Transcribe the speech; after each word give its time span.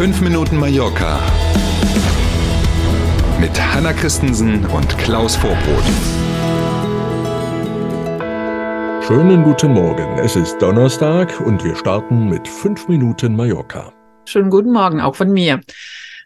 5 0.00 0.22
Minuten 0.22 0.56
Mallorca 0.56 1.20
mit 3.38 3.50
Hanna 3.60 3.92
Christensen 3.92 4.64
und 4.64 4.96
Klaus 4.96 5.36
Vorbrot. 5.36 5.84
Schönen 9.06 9.42
guten 9.44 9.74
Morgen. 9.74 10.18
Es 10.18 10.36
ist 10.36 10.56
Donnerstag 10.62 11.38
und 11.40 11.62
wir 11.64 11.76
starten 11.76 12.30
mit 12.30 12.48
5 12.48 12.88
Minuten 12.88 13.36
Mallorca. 13.36 13.92
Schönen 14.24 14.48
guten 14.48 14.72
Morgen 14.72 15.02
auch 15.02 15.16
von 15.16 15.30
mir. 15.30 15.60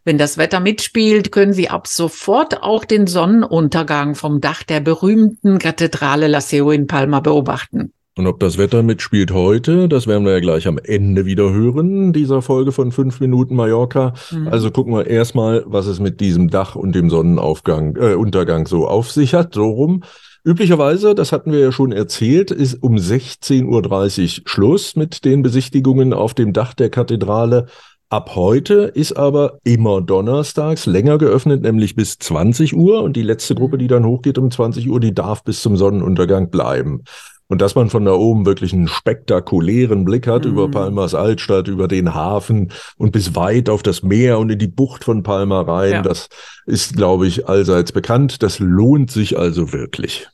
Wenn 0.04 0.18
das 0.18 0.38
Wetter 0.38 0.60
mitspielt, 0.60 1.32
können 1.32 1.52
Sie 1.52 1.68
ab 1.68 1.88
sofort 1.88 2.62
auch 2.62 2.84
den 2.84 3.08
Sonnenuntergang 3.08 4.14
vom 4.14 4.40
Dach 4.40 4.62
der 4.62 4.78
berühmten 4.78 5.58
Kathedrale 5.58 6.28
La 6.28 6.40
Seu 6.40 6.70
in 6.70 6.86
Palma 6.86 7.18
beobachten. 7.18 7.92
Und 8.16 8.28
ob 8.28 8.38
das 8.38 8.58
Wetter 8.58 8.84
mitspielt 8.84 9.32
heute, 9.32 9.88
das 9.88 10.06
werden 10.06 10.24
wir 10.24 10.34
ja 10.34 10.40
gleich 10.40 10.68
am 10.68 10.78
Ende 10.78 11.26
wieder 11.26 11.52
hören, 11.52 12.12
dieser 12.12 12.42
Folge 12.42 12.70
von 12.70 12.92
5 12.92 13.18
Minuten 13.18 13.56
Mallorca. 13.56 14.14
Mhm. 14.30 14.46
Also 14.48 14.70
gucken 14.70 14.94
wir 14.94 15.08
erstmal, 15.08 15.64
was 15.66 15.86
es 15.86 15.98
mit 15.98 16.20
diesem 16.20 16.48
Dach 16.48 16.76
und 16.76 16.94
dem 16.94 17.10
Sonnenaufgang, 17.10 17.96
äh, 17.96 18.14
Untergang 18.14 18.68
so 18.68 18.86
auf 18.86 19.10
sich 19.10 19.34
hat, 19.34 19.54
so 19.54 19.68
rum. 19.68 20.04
Üblicherweise, 20.44 21.16
das 21.16 21.32
hatten 21.32 21.50
wir 21.50 21.58
ja 21.58 21.72
schon 21.72 21.90
erzählt, 21.90 22.52
ist 22.52 22.82
um 22.82 22.96
16.30 22.96 23.64
Uhr 23.64 24.42
Schluss 24.46 24.94
mit 24.94 25.24
den 25.24 25.42
Besichtigungen 25.42 26.12
auf 26.12 26.34
dem 26.34 26.52
Dach 26.52 26.74
der 26.74 26.90
Kathedrale. 26.90 27.66
Ab 28.10 28.36
heute 28.36 28.92
ist 28.94 29.16
aber 29.16 29.58
immer 29.64 30.00
donnerstags 30.00 30.86
länger 30.86 31.18
geöffnet, 31.18 31.62
nämlich 31.62 31.96
bis 31.96 32.18
20 32.18 32.76
Uhr. 32.76 33.02
Und 33.02 33.16
die 33.16 33.22
letzte 33.22 33.56
Gruppe, 33.56 33.76
die 33.76 33.88
dann 33.88 34.04
hochgeht 34.04 34.38
um 34.38 34.52
20 34.52 34.88
Uhr, 34.88 35.00
die 35.00 35.14
darf 35.14 35.42
bis 35.42 35.62
zum 35.62 35.76
Sonnenuntergang 35.76 36.50
bleiben. 36.50 37.02
Und 37.48 37.60
dass 37.60 37.74
man 37.74 37.90
von 37.90 38.04
da 38.04 38.12
oben 38.12 38.46
wirklich 38.46 38.72
einen 38.72 38.88
spektakulären 38.88 40.04
Blick 40.04 40.26
hat 40.26 40.44
mhm. 40.44 40.52
über 40.52 40.70
Palmas 40.70 41.14
Altstadt, 41.14 41.68
über 41.68 41.88
den 41.88 42.14
Hafen 42.14 42.72
und 42.96 43.12
bis 43.12 43.36
weit 43.36 43.68
auf 43.68 43.82
das 43.82 44.02
Meer 44.02 44.38
und 44.38 44.50
in 44.50 44.58
die 44.58 44.68
Bucht 44.68 45.04
von 45.04 45.22
Palma 45.22 45.60
rein, 45.60 45.92
ja. 45.92 46.02
das 46.02 46.28
ist, 46.66 46.96
glaube 46.96 47.26
ich, 47.26 47.48
allseits 47.48 47.92
bekannt. 47.92 48.42
Das 48.42 48.58
lohnt 48.58 49.10
sich 49.10 49.38
also 49.38 49.72
wirklich. 49.72 50.26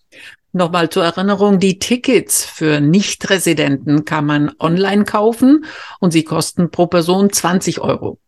Nochmal 0.52 0.88
zur 0.88 1.04
Erinnerung, 1.04 1.60
die 1.60 1.78
Tickets 1.78 2.44
für 2.44 2.80
Nichtresidenten 2.80 4.04
kann 4.04 4.26
man 4.26 4.50
online 4.58 5.04
kaufen 5.04 5.64
und 6.00 6.12
sie 6.12 6.24
kosten 6.24 6.70
pro 6.70 6.88
Person 6.88 7.30
20 7.30 7.80
Euro. 7.80 8.18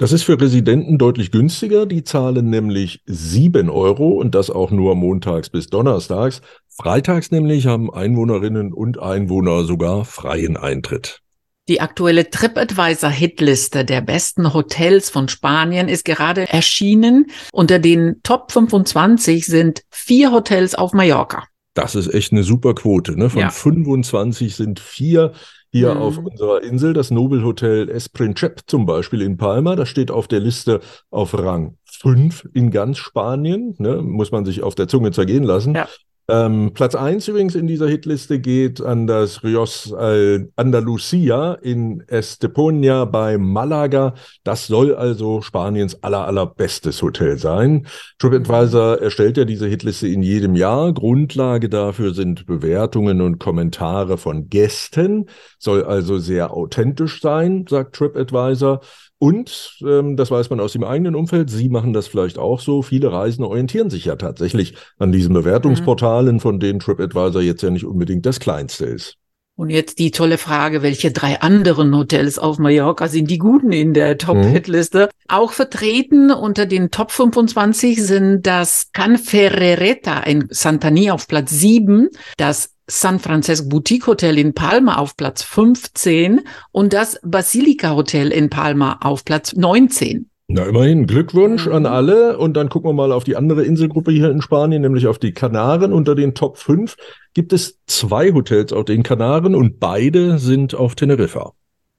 Das 0.00 0.12
ist 0.12 0.22
für 0.22 0.40
Residenten 0.40 0.96
deutlich 0.96 1.30
günstiger. 1.30 1.84
Die 1.84 2.02
zahlen 2.02 2.48
nämlich 2.48 3.02
7 3.04 3.68
Euro 3.68 4.08
und 4.08 4.34
das 4.34 4.48
auch 4.48 4.70
nur 4.70 4.94
montags 4.94 5.50
bis 5.50 5.66
donnerstags. 5.66 6.40
Freitags 6.82 7.30
nämlich 7.30 7.66
haben 7.66 7.92
Einwohnerinnen 7.92 8.72
und 8.72 8.98
Einwohner 8.98 9.64
sogar 9.64 10.06
freien 10.06 10.56
Eintritt. 10.56 11.20
Die 11.68 11.82
aktuelle 11.82 12.30
TripAdvisor-Hitliste 12.30 13.84
der 13.84 14.00
besten 14.00 14.54
Hotels 14.54 15.10
von 15.10 15.28
Spanien 15.28 15.90
ist 15.90 16.06
gerade 16.06 16.48
erschienen. 16.48 17.26
Unter 17.52 17.80
den 17.80 18.22
Top 18.22 18.50
25 18.50 19.44
sind 19.44 19.82
vier 19.90 20.32
Hotels 20.32 20.74
auf 20.74 20.94
Mallorca. 20.94 21.44
Das 21.74 21.94
ist 21.94 22.14
echt 22.14 22.32
eine 22.32 22.44
super 22.44 22.74
Quote. 22.74 23.14
Ne? 23.14 23.28
Von 23.28 23.42
ja. 23.42 23.50
25 23.50 24.56
sind 24.56 24.80
vier 24.80 25.32
hier 25.70 25.94
mhm. 25.94 26.00
auf 26.00 26.16
unserer 26.16 26.62
Insel. 26.62 26.94
Das 26.94 27.10
Nobelhotel 27.10 27.90
Esprincep 27.90 28.62
zum 28.66 28.86
Beispiel 28.86 29.20
in 29.20 29.36
Palma, 29.36 29.76
das 29.76 29.90
steht 29.90 30.10
auf 30.10 30.28
der 30.28 30.40
Liste 30.40 30.80
auf 31.10 31.38
Rang 31.38 31.76
5 31.84 32.48
in 32.54 32.70
ganz 32.70 32.96
Spanien. 32.96 33.74
Ne? 33.76 34.00
Muss 34.00 34.32
man 34.32 34.46
sich 34.46 34.62
auf 34.62 34.74
der 34.74 34.88
Zunge 34.88 35.10
zergehen 35.12 35.44
lassen. 35.44 35.74
Ja. 35.74 35.86
Ähm, 36.30 36.70
Platz 36.74 36.94
1 36.94 37.26
übrigens 37.26 37.56
in 37.56 37.66
dieser 37.66 37.88
Hitliste 37.88 38.38
geht 38.38 38.80
an 38.80 39.08
das 39.08 39.42
Rios 39.42 39.92
Andalucia 39.92 41.54
in 41.54 42.04
Estepona 42.06 43.04
bei 43.04 43.36
Malaga. 43.36 44.14
Das 44.44 44.68
soll 44.68 44.94
also 44.94 45.42
Spaniens 45.42 46.04
aller, 46.04 46.26
allerbestes 46.26 47.02
Hotel 47.02 47.36
sein. 47.36 47.86
TripAdvisor 48.20 49.00
erstellt 49.00 49.38
ja 49.38 49.44
diese 49.44 49.66
Hitliste 49.66 50.06
in 50.06 50.22
jedem 50.22 50.54
Jahr. 50.54 50.92
Grundlage 50.92 51.68
dafür 51.68 52.14
sind 52.14 52.46
Bewertungen 52.46 53.20
und 53.22 53.40
Kommentare 53.40 54.16
von 54.16 54.48
Gästen. 54.48 55.28
Soll 55.58 55.82
also 55.82 56.18
sehr 56.18 56.52
authentisch 56.52 57.20
sein, 57.20 57.64
sagt 57.68 57.96
TripAdvisor. 57.96 58.82
Und 59.20 59.76
ähm, 59.86 60.16
das 60.16 60.30
weiß 60.30 60.48
man 60.48 60.60
aus 60.60 60.72
dem 60.72 60.82
eigenen 60.82 61.14
Umfeld, 61.14 61.50
Sie 61.50 61.68
machen 61.68 61.92
das 61.92 62.06
vielleicht 62.06 62.38
auch 62.38 62.58
so. 62.58 62.80
Viele 62.80 63.12
Reisende 63.12 63.48
orientieren 63.48 63.90
sich 63.90 64.06
ja 64.06 64.16
tatsächlich 64.16 64.74
an 64.98 65.12
diesen 65.12 65.34
Bewertungsportalen, 65.34 66.36
mhm. 66.36 66.40
von 66.40 66.58
denen 66.58 66.80
TripAdvisor 66.80 67.42
jetzt 67.42 67.62
ja 67.62 67.68
nicht 67.68 67.84
unbedingt 67.84 68.24
das 68.24 68.40
kleinste 68.40 68.86
ist. 68.86 69.18
Und 69.56 69.68
jetzt 69.68 69.98
die 69.98 70.10
tolle 70.10 70.38
Frage, 70.38 70.80
welche 70.80 71.10
drei 71.10 71.38
anderen 71.42 71.94
Hotels 71.94 72.38
auf 72.38 72.58
Mallorca 72.58 73.08
sind 73.08 73.30
die 73.30 73.36
guten 73.36 73.72
in 73.72 73.92
der 73.92 74.16
Top-Hit-Liste? 74.16 75.10
Mhm. 75.12 75.24
Auch 75.28 75.52
vertreten 75.52 76.30
unter 76.30 76.64
den 76.64 76.90
Top 76.90 77.10
25 77.10 78.02
sind 78.02 78.46
das 78.46 78.90
Can 78.94 79.18
Ferrereta 79.18 80.20
in 80.20 80.46
Santani 80.48 81.10
auf 81.10 81.28
Platz 81.28 81.50
7, 81.50 82.08
das 82.38 82.70
San 82.90 83.20
Francisco 83.20 83.68
Boutique 83.68 84.06
Hotel 84.06 84.36
in 84.36 84.52
Palma 84.52 84.96
auf 84.96 85.16
Platz 85.16 85.42
15 85.42 86.40
und 86.72 86.92
das 86.92 87.20
Basilica 87.22 87.94
Hotel 87.94 88.32
in 88.32 88.50
Palma 88.50 88.98
auf 89.00 89.24
Platz 89.24 89.54
19. 89.54 90.28
Na, 90.48 90.64
immerhin 90.64 91.06
Glückwunsch 91.06 91.66
mhm. 91.66 91.72
an 91.72 91.86
alle. 91.86 92.36
Und 92.36 92.56
dann 92.56 92.68
gucken 92.68 92.90
wir 92.90 92.94
mal 92.94 93.12
auf 93.12 93.22
die 93.22 93.36
andere 93.36 93.62
Inselgruppe 93.62 94.10
hier 94.10 94.30
in 94.30 94.42
Spanien, 94.42 94.82
nämlich 94.82 95.06
auf 95.06 95.18
die 95.18 95.32
Kanaren. 95.32 95.92
Unter 95.92 96.16
den 96.16 96.34
Top 96.34 96.58
5 96.58 96.96
gibt 97.32 97.52
es 97.52 97.78
zwei 97.86 98.32
Hotels 98.32 98.72
auf 98.72 98.84
den 98.84 99.04
Kanaren 99.04 99.54
und 99.54 99.78
beide 99.78 100.40
sind 100.40 100.74
auf 100.74 100.96
Teneriffa. 100.96 101.52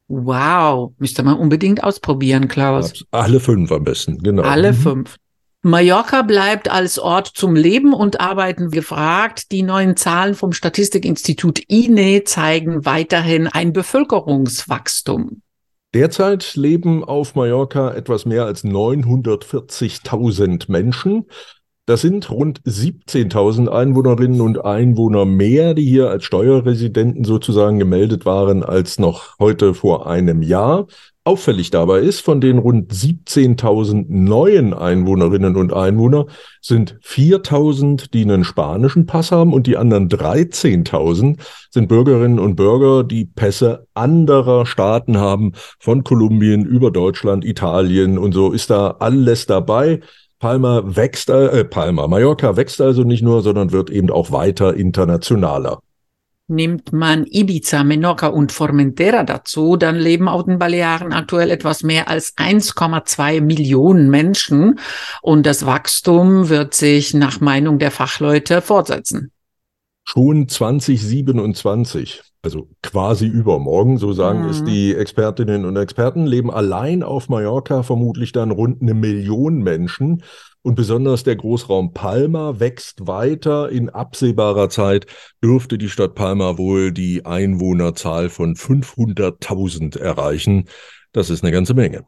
Wow, 0.10 0.92
müsste 0.98 1.24
man 1.24 1.38
unbedingt 1.38 1.86
ausprobieren, 1.86 2.50
Klaus. 2.50 3.06
Alle 3.12 3.40
fünf 3.40 3.72
am 3.72 3.86
besten, 3.86 4.18
genau. 4.18 4.44
Alle 4.44 4.74
mhm. 4.74 4.78
fünf. 4.78 5.16
Mallorca 5.64 6.24
bleibt 6.24 6.72
als 6.72 6.98
Ort 6.98 7.28
zum 7.28 7.56
Leben 7.56 7.94
und 7.94 8.20
Arbeiten 8.20 8.72
gefragt. 8.72 9.52
Die 9.52 9.62
neuen 9.62 9.96
Zahlen 9.96 10.34
vom 10.34 10.54
Statistikinstitut 10.54 11.60
INE 11.68 12.24
zeigen 12.24 12.84
weiterhin 12.84 13.48
ein 13.48 13.72
Bevölkerungswachstum. 13.72 15.44
Derzeit 15.94 16.56
leben 16.56 17.04
auf 17.04 17.36
Mallorca 17.36 17.94
etwas 17.94 18.26
mehr 18.26 18.46
als 18.46 18.64
940.000 18.64 20.72
Menschen. 20.72 21.26
Das 21.92 22.00
sind 22.00 22.32
rund 22.32 22.62
17.000 22.62 23.68
Einwohnerinnen 23.68 24.40
und 24.40 24.64
Einwohner 24.64 25.26
mehr, 25.26 25.74
die 25.74 25.84
hier 25.84 26.10
als 26.10 26.24
Steuerresidenten 26.24 27.26
sozusagen 27.26 27.80
gemeldet 27.80 28.26
waren, 28.26 28.64
als 28.64 28.98
noch 28.98 29.38
heute 29.40 29.74
vor 29.74 30.08
einem 30.08 30.42
Jahr. 30.42 30.88
Auffällig 31.26 31.70
dabei 31.70 32.00
ist, 32.00 32.22
von 32.22 32.40
den 32.40 32.60
rund 32.60 32.94
17.000 32.94 34.06
neuen 34.08 34.74
Einwohnerinnen 34.74 35.58
und 35.58 35.74
Einwohner 35.74 36.28
sind 36.62 36.98
4.000, 37.04 38.10
die 38.12 38.22
einen 38.22 38.46
spanischen 38.46 39.06
Pass 39.06 39.34
haben 39.34 39.52
und 39.52 39.68
die 39.68 39.76
anderen 39.76 40.08
13.000 40.08 41.40
sind 41.72 41.90
Bürgerinnen 41.90 42.40
und 42.40 42.56
Bürger, 42.56 43.04
die 43.04 43.26
Pässe 43.26 43.86
anderer 43.94 44.66
Staaten 44.66 45.18
haben, 45.18 45.52
von 45.78 46.06
Kolumbien 46.06 46.64
über 46.64 46.90
Deutschland, 46.90 47.44
Italien 47.44 48.18
und 48.18 48.32
so 48.32 48.54
ist 48.54 48.70
da 48.70 48.96
alles 49.00 49.46
dabei. 49.46 50.00
Palma 50.42 50.82
wächst, 50.84 51.30
äh, 51.30 51.64
Palma, 51.64 52.08
Mallorca 52.08 52.58
wächst 52.58 52.82
also 52.82 53.04
nicht 53.04 53.22
nur, 53.22 53.44
sondern 53.44 53.72
wird 53.72 53.92
eben 53.92 54.10
auch 54.10 54.32
weiter 54.32 54.74
internationaler. 54.74 55.82
Nimmt 56.48 56.92
man 56.92 57.26
Ibiza, 57.28 57.84
Menorca 57.84 58.28
und 58.28 58.52
Formentera 58.52 59.24
dazu, 59.24 59.78
dann 59.78 59.96
leben 59.96 60.28
auf 60.28 60.46
den 60.46 60.58
Balearen 60.58 61.14
aktuell 61.14 61.52
etwas 61.52 61.84
mehr 61.84 62.10
als 62.10 62.36
1,2 62.38 63.40
Millionen 63.40 64.10
Menschen 64.10 64.80
und 65.22 65.46
das 65.46 65.66
Wachstum 65.68 66.50
wird 66.50 66.74
sich 66.74 67.14
nach 67.14 67.40
Meinung 67.40 67.78
der 67.78 67.92
Fachleute 67.92 68.62
fortsetzen. 68.62 69.32
Schon 70.04 70.48
2027, 70.48 72.22
also 72.42 72.68
quasi 72.82 73.28
übermorgen, 73.28 73.98
so 73.98 74.14
sagen 74.14 74.44
mhm. 74.44 74.50
es 74.50 74.64
die 74.64 74.94
Expertinnen 74.94 75.64
und 75.64 75.78
Experten, 75.78 76.26
leben 76.26 76.52
allein 76.52 77.04
auf 77.04 77.30
Mallorca 77.30 77.84
vermutlich 77.84 78.32
dann 78.32 78.52
rund 78.52 78.82
eine 78.82 78.94
Million 78.94 79.62
Menschen. 79.62 80.24
Und 80.64 80.76
besonders 80.76 81.24
der 81.24 81.36
Großraum 81.38 81.94
Palma 81.94 82.60
wächst 82.60 83.08
weiter. 83.08 83.70
In 83.70 83.90
absehbarer 83.90 84.70
Zeit 84.70 85.08
dürfte 85.44 85.80
die 85.80 85.90
Stadt 85.90 86.14
Palma 86.14 86.58
wohl 86.60 86.92
die 86.92 87.26
Einwohnerzahl 87.26 88.30
von 88.30 88.56
500.000 88.56 89.98
erreichen. 89.98 90.66
Das 91.14 91.32
ist 91.32 91.44
eine 91.44 91.52
ganze 91.52 91.74
Menge. 91.74 92.06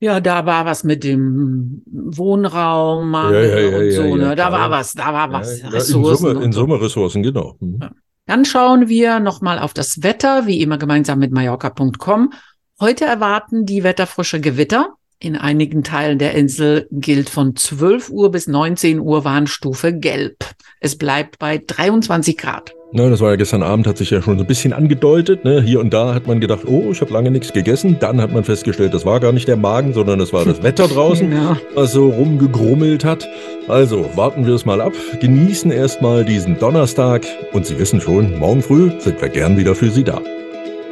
Ja, 0.00 0.20
da 0.20 0.46
war 0.46 0.64
was 0.64 0.84
mit 0.84 1.02
dem 1.02 1.82
Wohnraum 1.86 3.12
ja, 3.12 3.32
ja, 3.32 3.78
und 3.78 3.90
so, 3.90 4.16
ne? 4.16 4.36
Da 4.36 4.52
war 4.52 4.70
was, 4.70 4.92
da 4.92 5.12
war 5.12 5.32
was. 5.32 5.60
Ressourcen. 5.72 6.26
In 6.26 6.32
Summe, 6.34 6.44
in 6.44 6.52
Summe 6.52 6.80
Ressourcen, 6.80 7.22
genau. 7.22 7.56
Mhm. 7.58 7.80
Dann 8.26 8.44
schauen 8.44 8.88
wir 8.88 9.18
nochmal 9.18 9.58
auf 9.58 9.74
das 9.74 10.02
Wetter, 10.02 10.46
wie 10.46 10.60
immer 10.60 10.78
gemeinsam 10.78 11.18
mit 11.18 11.32
Mallorca.com. 11.32 12.32
Heute 12.78 13.06
erwarten 13.06 13.66
die 13.66 13.82
wetterfrische 13.82 14.40
Gewitter. 14.40 14.94
In 15.18 15.34
einigen 15.34 15.82
Teilen 15.82 16.18
der 16.18 16.34
Insel 16.34 16.86
gilt 16.92 17.28
von 17.28 17.56
12 17.56 18.10
Uhr 18.10 18.30
bis 18.30 18.46
19 18.46 19.00
Uhr 19.00 19.24
Warnstufe 19.24 19.92
gelb. 19.92 20.44
Es 20.78 20.96
bleibt 20.96 21.40
bei 21.40 21.58
23 21.66 22.38
Grad. 22.38 22.72
Ne, 22.90 23.10
das 23.10 23.20
war 23.20 23.30
ja 23.30 23.36
gestern 23.36 23.62
Abend, 23.62 23.86
hat 23.86 23.98
sich 23.98 24.08
ja 24.08 24.22
schon 24.22 24.38
so 24.38 24.44
ein 24.44 24.46
bisschen 24.46 24.72
angedeutet. 24.72 25.44
Ne? 25.44 25.60
Hier 25.60 25.78
und 25.78 25.92
da 25.92 26.14
hat 26.14 26.26
man 26.26 26.40
gedacht, 26.40 26.60
oh, 26.66 26.88
ich 26.90 27.02
habe 27.02 27.12
lange 27.12 27.30
nichts 27.30 27.52
gegessen. 27.52 27.98
Dann 28.00 28.18
hat 28.20 28.32
man 28.32 28.44
festgestellt, 28.44 28.94
das 28.94 29.04
war 29.04 29.20
gar 29.20 29.32
nicht 29.32 29.46
der 29.46 29.56
Magen, 29.56 29.92
sondern 29.92 30.18
das 30.18 30.32
war 30.32 30.46
das 30.46 30.62
Wetter 30.62 30.88
draußen, 30.88 31.30
ja. 31.30 31.58
was 31.74 31.92
so 31.92 32.08
rumgegrummelt 32.08 33.04
hat. 33.04 33.28
Also 33.68 34.08
warten 34.14 34.46
wir 34.46 34.54
es 34.54 34.64
mal 34.64 34.80
ab, 34.80 34.94
genießen 35.20 35.70
erstmal 35.70 36.24
diesen 36.24 36.58
Donnerstag 36.58 37.26
und 37.52 37.66
Sie 37.66 37.78
wissen 37.78 38.00
schon, 38.00 38.38
morgen 38.38 38.62
früh 38.62 38.90
sind 38.98 39.20
wir 39.20 39.28
gern 39.28 39.58
wieder 39.58 39.74
für 39.74 39.90
Sie 39.90 40.04
da. 40.04 40.22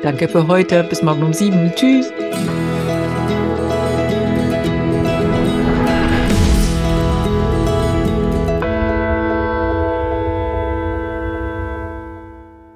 Danke 0.02 0.28
für 0.28 0.46
heute. 0.46 0.84
Bis 0.84 1.02
morgen 1.02 1.22
um 1.22 1.32
sieben. 1.32 1.72
Tschüss. 1.74 2.12